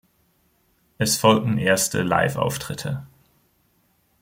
[0.97, 3.05] Es folgten erste Liveauftritte.